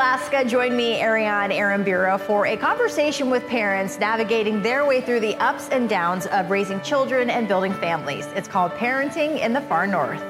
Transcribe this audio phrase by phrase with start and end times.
[0.00, 0.46] Alaska.
[0.46, 5.68] Join me, Ariane Aramburo, for a conversation with parents navigating their way through the ups
[5.68, 8.24] and downs of raising children and building families.
[8.34, 10.22] It's called Parenting in the Far North.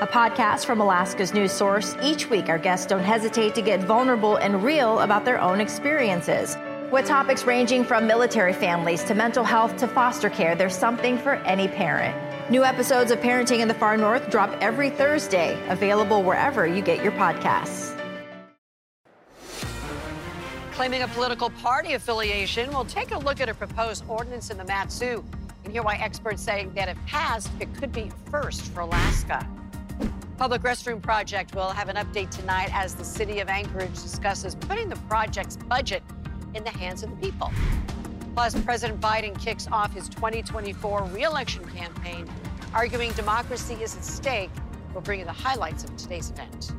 [0.00, 1.94] A podcast from Alaska's news source.
[2.02, 6.56] Each week, our guests don't hesitate to get vulnerable and real about their own experiences.
[6.90, 11.34] With topics ranging from military families to mental health to foster care, there's something for
[11.44, 12.16] any parent.
[12.50, 17.02] New episodes of Parenting in the Far North drop every Thursday, available wherever you get
[17.02, 17.97] your podcasts.
[20.78, 24.64] Claiming a political party affiliation, we'll take a look at a proposed ordinance in the
[24.64, 25.24] Mat-Su
[25.64, 29.44] and hear why experts say that if passed, it could be first for Alaska.
[30.36, 34.88] Public Restroom Project will have an update tonight as the city of Anchorage discusses putting
[34.88, 36.04] the project's budget
[36.54, 37.50] in the hands of the people.
[38.36, 42.24] Plus, President Biden kicks off his 2024 reelection campaign,
[42.72, 44.50] arguing democracy is at stake.
[44.94, 46.70] We'll bring you the highlights of today's event.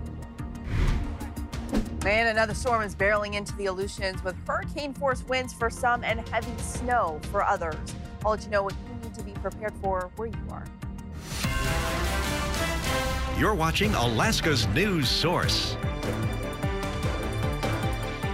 [2.06, 6.28] And another storm is barreling into the Aleutians with hurricane force winds for some and
[6.30, 7.76] heavy snow for others.
[8.24, 10.66] I'll let you know what you need to be prepared for where you are.
[13.38, 15.76] You're watching Alaska's news source.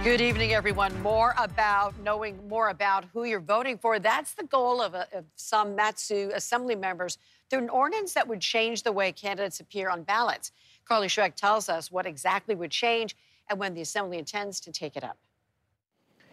[0.04, 1.02] Good evening, everyone.
[1.02, 3.98] More about knowing more about who you're voting for.
[3.98, 7.18] That's the goal of, a, of, some Mat-Su assembly members
[7.50, 10.52] through an ordinance that would change the way candidates appear on ballots.
[10.84, 13.16] Carly Schreck tells us what exactly would change
[13.48, 15.16] and when the assembly intends to take it up.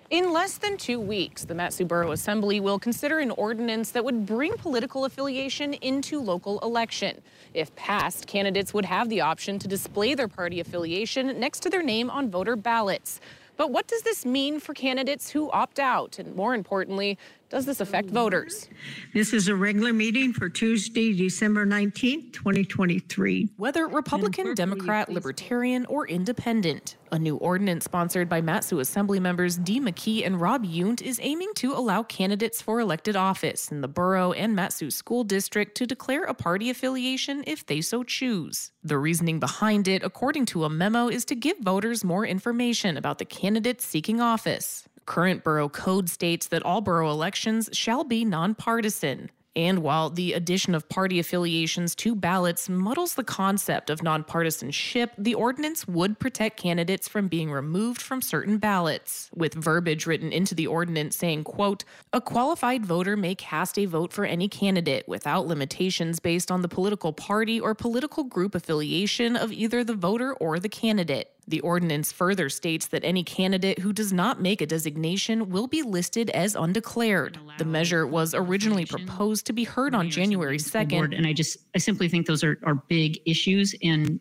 [0.09, 4.27] In less than two weeks, the Mat-Su Borough Assembly will consider an ordinance that would
[4.27, 7.21] bring political affiliation into local election.
[7.53, 11.81] If passed, candidates would have the option to display their party affiliation next to their
[11.81, 13.21] name on voter ballots.
[13.55, 16.19] But what does this mean for candidates who opt out?
[16.19, 17.17] And more importantly,
[17.49, 18.67] does this affect voters?
[19.13, 23.49] This is a regular meeting for Tuesday, December 19th, 2023.
[23.57, 29.79] Whether Republican, Democrat, Libertarian, or Independent, a new ordinance sponsored by Mat-Su Assembly members Dee
[29.79, 34.31] McKee and Rob Yundt is aiming to allow candidates for elected office in the borough
[34.31, 38.71] and Mat-Su School District to declare a party affiliation if they so choose.
[38.83, 43.19] The reasoning behind it, according to a memo, is to give voters more information about
[43.19, 44.87] the candidates seeking office.
[45.05, 49.29] Current borough code states that all borough elections shall be nonpartisan.
[49.55, 55.35] And while the addition of party affiliations to ballots muddles the concept of nonpartisanship, the
[55.35, 60.65] ordinance would protect candidates from being removed from certain ballots, with verbiage written into the
[60.65, 66.19] ordinance saying, quote, a qualified voter may cast a vote for any candidate without limitations
[66.19, 70.69] based on the political party or political group affiliation of either the voter or the
[70.69, 71.32] candidate.
[71.47, 75.81] The ordinance further states that any candidate who does not make a designation will be
[75.81, 77.39] listed as undeclared.
[77.57, 81.15] The measure was originally proposed to be heard on January 2nd.
[81.15, 84.19] And I just, I simply think those are, are big issues and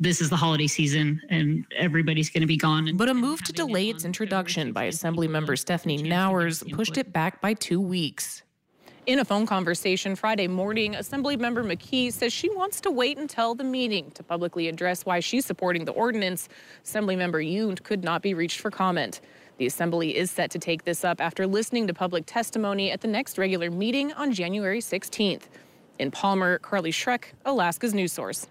[0.00, 2.96] this is the holiday season and everybody's going to be gone.
[2.96, 7.40] But a move to delay its introduction by Assembly member Stephanie Nowers pushed it back
[7.40, 8.42] by two weeks.
[9.10, 13.64] In a phone conversation Friday morning, Assemblymember McKee says she wants to wait until the
[13.64, 16.48] meeting to publicly address why she's supporting the ordinance.
[16.84, 19.20] Assemblymember Yundt could not be reached for comment.
[19.58, 23.08] The Assembly is set to take this up after listening to public testimony at the
[23.08, 25.48] next regular meeting on January 16th.
[25.98, 28.46] In Palmer, Carly Schreck, Alaska's news source.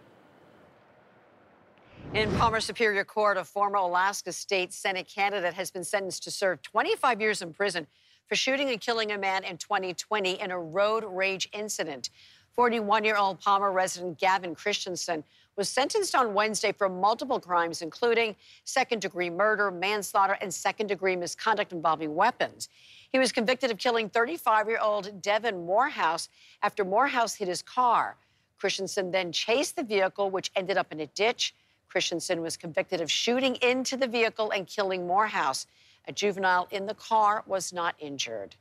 [2.13, 6.61] In Palmer Superior Court, a former Alaska State Senate candidate has been sentenced to serve
[6.63, 7.87] 25 years in prison
[8.29, 12.11] for shooting and killing a man in 2020 in a road rage incident.
[12.53, 15.23] 41 year old Palmer resident Gavin Christensen
[15.55, 21.15] was sentenced on Wednesday for multiple crimes, including second degree murder, manslaughter, and second degree
[21.15, 22.69] misconduct involving weapons.
[23.11, 26.29] He was convicted of killing 35 year old Devin Morehouse
[26.61, 28.15] after Morehouse hit his car.
[28.59, 31.55] Christensen then chased the vehicle, which ended up in a ditch.
[31.87, 35.65] Christensen was convicted of shooting into the vehicle and killing Morehouse.
[36.07, 38.55] A juvenile in the car was not injured.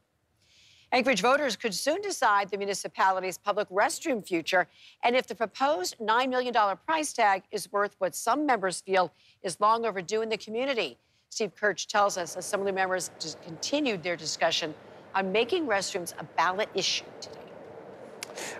[0.90, 4.66] Anchorage voters could soon decide the municipality's public restroom future
[5.02, 6.54] and if the proposed $9 million
[6.86, 9.12] price tag is worth what some members feel
[9.42, 10.96] is long overdue in the community.
[11.28, 13.10] Steve Kirch tells us Assembly members
[13.44, 14.74] continued their discussion
[15.14, 17.34] on making restrooms a ballot issue today.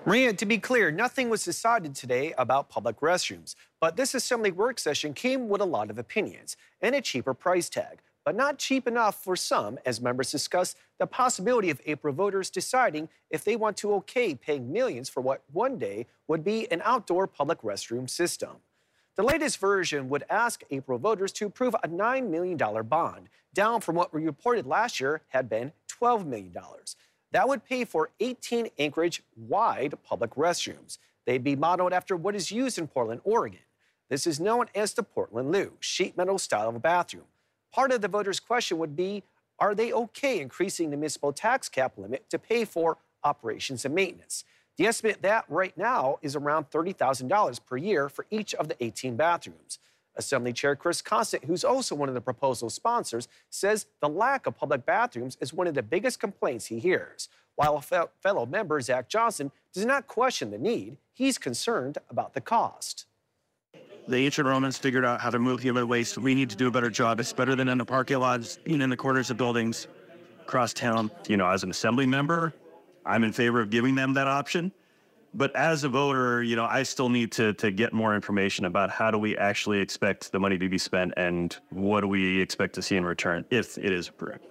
[0.05, 4.79] Maria, to be clear, nothing was decided today about public restrooms, but this Assembly work
[4.79, 8.87] session came with a lot of opinions and a cheaper price tag but not cheap
[8.87, 13.75] enough for some as members discuss the possibility of April voters deciding if they want
[13.75, 18.51] to okay paying millions for what one day would be an outdoor public restroom system.
[19.17, 23.97] The latest version would ask April voters to approve a $9 million bond, down from
[23.97, 26.55] what we reported last year had been $12 million.
[27.33, 30.99] That would pay for 18 Anchorage wide public restrooms.
[31.25, 33.61] They'd be modeled after what is used in Portland, Oregon.
[34.11, 37.25] This is known as the Portland Loo, sheet metal style of a bathroom.
[37.73, 39.23] Part of the voters' question would be
[39.59, 44.45] are they okay increasing the municipal tax cap limit to pay for operations and maintenance?
[44.77, 49.17] The estimate that right now is around $30,000 per year for each of the 18
[49.17, 49.81] bathrooms.
[50.15, 54.57] Assembly Chair Chris Constant, who's also one of the proposal sponsors, says the lack of
[54.57, 57.29] public bathrooms is one of the biggest complaints he hears.
[57.57, 63.07] While fellow member Zac Johnson does not question the need, he's concerned about the cost.
[64.09, 66.17] The ancient Romans figured out how to move human waste.
[66.17, 67.21] We need to do a better job.
[67.21, 69.87] It's better than in the parking lots, even in the corners of buildings
[70.41, 71.11] across town.
[71.29, 72.55] You know, as an assembly member,
[73.05, 74.73] I'm in favor of giving them that option.
[75.35, 78.89] But as a voter, you know, I still need to to get more information about
[78.89, 82.77] how do we actually expect the money to be spent and what do we expect
[82.77, 84.47] to see in return if it is approved.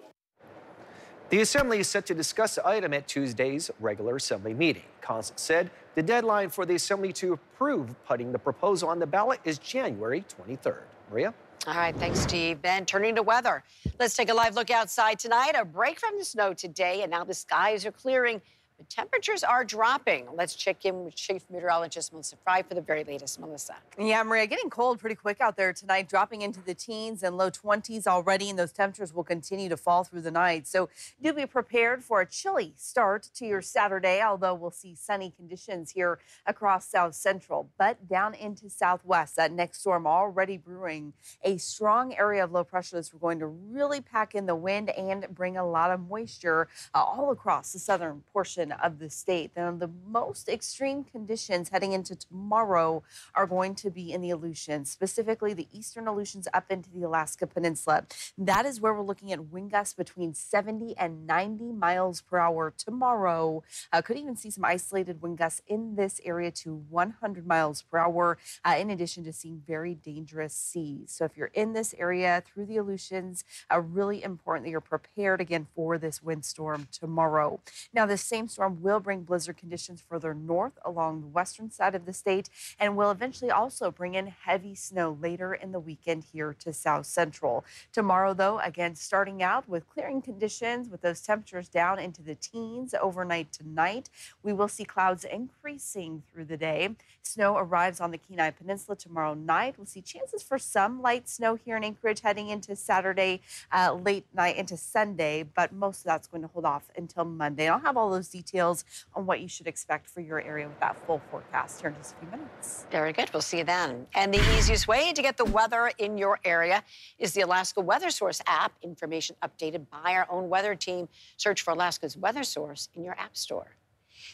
[1.30, 4.84] The Assembly is set to discuss the item at Tuesday's regular Assembly meeting.
[5.02, 9.42] Constant said the deadline for the Assembly to approve putting the proposal on the ballot
[9.44, 10.84] is January 23rd.
[11.12, 11.34] Maria?
[11.68, 12.62] All right, thanks, Steve.
[12.62, 13.62] Then turning to weather.
[14.00, 15.52] Let's take a live look outside tonight.
[15.60, 18.42] A break from the snow today, and now the skies are clearing.
[18.78, 20.28] But temperatures are dropping.
[20.36, 23.40] Let's check in with Chief Meteorologist Melissa Frey for the very latest.
[23.40, 23.76] Melissa.
[23.98, 27.50] Yeah, Maria, getting cold pretty quick out there tonight, dropping into the teens and low
[27.50, 30.68] 20s already, and those temperatures will continue to fall through the night.
[30.68, 30.90] So
[31.24, 35.92] do be prepared for a chilly start to your Saturday, although we'll see sunny conditions
[35.92, 37.70] here across South Central.
[37.80, 41.14] But down into Southwest, that next storm already brewing
[41.44, 45.26] a strong area of low pressure that's going to really pack in the wind and
[45.34, 49.52] bring a lot of moisture uh, all across the southern portion of the state.
[49.56, 53.04] Now, the most extreme conditions heading into tomorrow
[53.36, 57.48] are going to be in the Aleutians, specifically the eastern Aleutians up into the Alaska
[57.48, 58.06] Peninsula.
[58.38, 62.74] That is where we're looking at wind gusts between 70 and 90 miles per hour
[62.78, 63.64] tomorrow.
[63.92, 67.98] Uh, could even see some isolated wind gusts in this area to 100 miles per
[67.98, 71.12] hour, uh, in addition to seeing very dangerous seas.
[71.12, 75.42] So if you're in this area through the Aleutians, uh, really important that you're prepared
[75.42, 77.60] again for this windstorm tomorrow.
[77.94, 82.08] Now, the same storm will bring blizzard conditions further north along the western side of
[82.08, 82.50] the state
[82.80, 87.06] and will eventually also bring in heavy snow later in the weekend here to south
[87.06, 87.64] central.
[87.94, 92.96] Tomorrow, though, again, starting out with clearing conditions with those temperatures down into the teens
[93.00, 94.10] overnight tonight.
[94.42, 96.96] We will see clouds increasing through the day.
[97.22, 99.76] Snow arrives on the Kenai Peninsula tomorrow night.
[99.78, 104.26] We'll see chances for some light snow here in Anchorage heading into Saturday, uh, late
[104.34, 107.68] night into Sunday, but most of that's going to hold off until Monday.
[107.70, 110.80] I'll have all those details details on what you should expect for your area with
[110.80, 112.86] that full forecast here in just a few minutes.
[112.92, 113.30] Very good.
[113.34, 114.08] We'll see you then.
[114.16, 116.84] And the easiest way to get the weather in your area
[117.20, 118.74] is the Alaska Weather Source app.
[118.82, 121.08] Information updated by our own weather team.
[121.38, 123.76] Search for Alaska's Weather Source in your app store.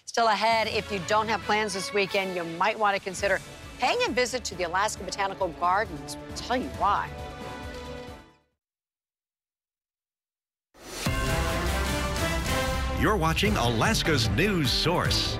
[0.05, 3.39] Still ahead, if you don't have plans this weekend, you might want to consider
[3.79, 6.17] paying a visit to the Alaska Botanical Gardens.
[6.27, 7.09] We'll tell you why.
[13.03, 15.37] You're watching Alaska's news source.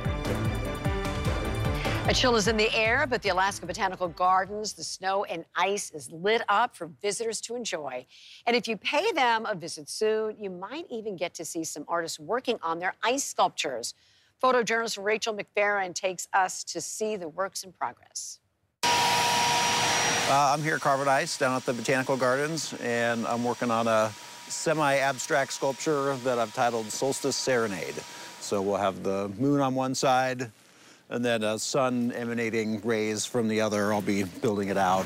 [2.10, 5.90] A chill is in the air, but the Alaska Botanical Gardens, the snow and ice
[5.92, 8.06] is lit up for visitors to enjoy.
[8.46, 11.86] And if you pay them a visit soon, you might even get to see some
[11.88, 13.94] artists working on their ice sculptures.
[14.44, 18.40] Photojournalist Rachel McFerrin takes us to see the works in progress.
[18.84, 23.88] Uh, I'm here at Carbon Ice down at the Botanical Gardens, and I'm working on
[23.88, 24.12] a
[24.54, 27.96] semi-abstract sculpture that I've titled Solstice Serenade.
[28.40, 30.52] So we'll have the moon on one side
[31.10, 33.94] and then a sun emanating rays from the other.
[33.94, 35.06] I'll be building it out.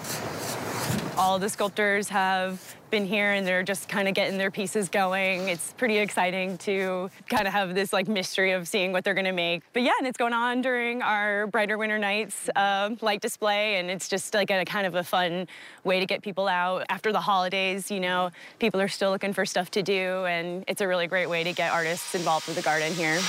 [1.17, 5.50] All the sculptors have been here and they're just kind of getting their pieces going.
[5.50, 9.33] It's pretty exciting to kind of have this like mystery of seeing what they're gonna
[9.33, 9.63] make.
[9.74, 13.89] But yeah, and it's going on during our Brighter Winter Nights uh, light display and
[13.89, 15.47] it's just like a kind of a fun
[15.83, 16.86] way to get people out.
[16.88, 20.81] After the holidays, you know, people are still looking for stuff to do and it's
[20.81, 23.19] a really great way to get artists involved with the garden here.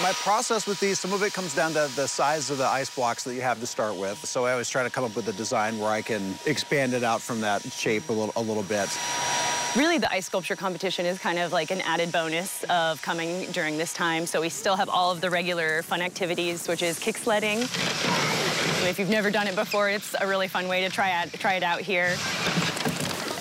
[0.00, 2.92] My process with these, some of it comes down to the size of the ice
[2.94, 4.24] blocks that you have to start with.
[4.24, 7.04] So I always try to come up with a design where I can expand it
[7.04, 8.88] out from that shape a little, a little bit.
[9.76, 13.76] Really, the ice sculpture competition is kind of like an added bonus of coming during
[13.76, 14.26] this time.
[14.26, 17.60] So we still have all of the regular fun activities, which is kick sledding.
[17.60, 21.62] If you've never done it before, it's a really fun way to try, try it
[21.62, 22.16] out here.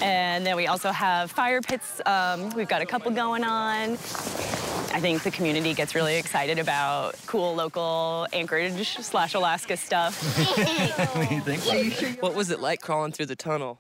[0.02, 2.02] And then we also have fire pits.
[2.06, 3.98] Um, we've got a couple going on.
[4.94, 10.22] I think the community gets really excited about cool local Anchorage slash Alaska stuff.
[11.16, 12.22] what do you think?
[12.22, 13.80] What was it like crawling through the tunnel?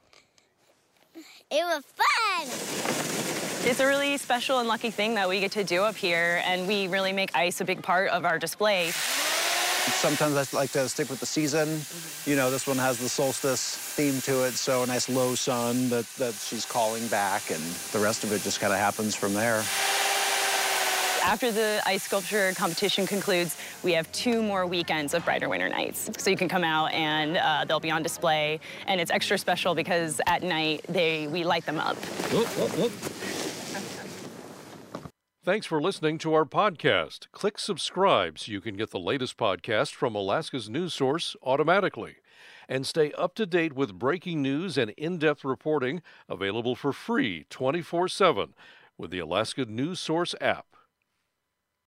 [1.50, 3.68] It was fun.
[3.70, 6.65] It's a really special and lucky thing that we get to do up here, and
[6.65, 8.91] we really make ice a big part of our display.
[8.91, 11.82] Sometimes I like to stick with the season.
[12.25, 15.89] You know, this one has the solstice theme to it, so a nice low sun
[15.89, 19.34] that, that she's calling back, and the rest of it just kind of happens from
[19.34, 19.63] there.
[21.24, 26.10] After the ice sculpture competition concludes, we have two more weekends of brighter winter nights.
[26.18, 28.60] So you can come out and uh, they'll be on display.
[28.88, 31.96] And it's extra special because at night they we light them up.
[32.34, 32.92] Whoop, whoop, whoop.
[35.44, 37.28] Thanks for listening to our podcast.
[37.32, 42.18] Click subscribe so you can get the latest podcast from Alaska's news source automatically.
[42.68, 47.46] And stay up to date with breaking news and in depth reporting available for free
[47.50, 48.54] 24 7
[48.98, 50.66] with the Alaska News Source app.